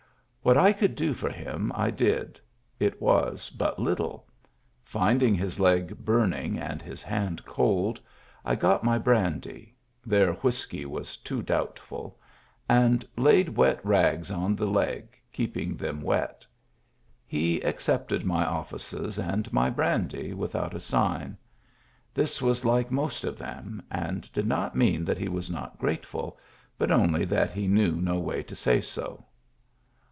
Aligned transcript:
What 0.43 0.57
I 0.57 0.73
could 0.73 0.95
do 0.95 1.13
for 1.13 1.29
him 1.29 1.71
I 1.75 1.91
did; 1.91 2.39
it 2.79 2.99
was 2.99 3.51
but 3.51 3.77
little. 3.77 4.25
Finding 4.83 5.35
his 5.35 5.59
leg 5.59 5.99
burning 6.03 6.57
and 6.57 6.81
his 6.81 7.03
hand 7.03 7.45
cold, 7.45 8.01
I 8.43 8.55
got 8.55 8.83
my 8.83 8.97
brandy— 8.97 9.75
their 10.05 10.33
whiskey 10.33 10.83
was 10.83 11.15
too 11.15 11.43
doubtful— 11.43 12.17
and 12.67 13.07
laid 13.15 13.49
wet 13.49 13.85
rags 13.85 14.31
on 14.31 14.55
the 14.55 14.65
leg, 14.65 15.09
keeping 15.31 15.77
them 15.77 16.01
wet 16.01 16.43
He 17.27 17.59
accepted 17.61 18.25
my 18.25 18.43
offices 18.43 19.19
and 19.19 19.53
my 19.53 19.69
brandy 19.69 20.33
without 20.33 20.73
a 20.73 20.79
sign; 20.79 21.37
this 22.15 22.41
was 22.41 22.65
like 22.65 22.89
most 22.89 23.25
of 23.25 23.37
them, 23.37 23.79
and 23.91 24.29
did 24.33 24.47
not 24.47 24.75
mean 24.75 25.05
that 25.05 25.19
he 25.19 25.29
was 25.29 25.51
not 25.51 25.77
grateful, 25.77 26.35
but 26.79 26.89
only 26.89 27.25
that 27.25 27.51
he 27.51 27.67
knew 27.67 27.91
no 27.97 28.17
way 28.19 28.41
to 28.41 28.55
say 28.55 28.81
so. 28.81 29.23